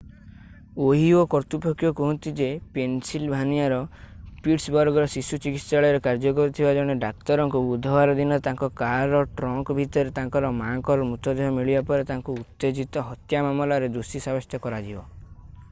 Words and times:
Ohio 0.83 1.17
କର୍ତ୍ତୃପକ୍ଷ 1.31 1.89
କୁହନ୍ତି 1.97 2.31
ଯେ 2.37 2.45
ପେନ୍‌ସିଲଭାନିଆର 2.77 3.75
ପିଟ୍ସବର୍ଗର 4.47 5.11
ଶିଶୁ 5.15 5.39
ଚିକିତ୍ସାଳୟରେ 5.43 5.99
କାର୍ଯ୍ୟ 6.07 6.33
କରୁଥିବା 6.39 6.71
ଜଣେ 6.77 6.95
ଡାକ୍ତରଙ୍କୁ 7.03 7.61
ବୁଧବାର 7.67 8.15
ଦିନ 8.21 8.39
ତାଙ୍କ 8.47 8.69
କାରର 8.81 9.21
ଟ୍ରଙ୍କ 9.41 9.75
ଭିତରେ 9.81 10.13
ତାଙ୍କର 10.17 10.51
ମାଆଙ୍କର 10.63 11.05
ମୃତଦେହ 11.11 11.51
ମିଳିବା 11.59 11.83
ପରେ 11.91 12.07
ତାଙ୍କୁ 12.13 12.39
ଉତ୍ତେଜିତ 12.45 13.05
ହତ୍ୟା 13.11 13.45
ମାମଲାରେ 13.49 13.91
ଦୋଷୀ 13.99 14.23
ସାବ୍ୟସ୍ତ 14.29 14.61
କରାଯିବ। 14.67 15.05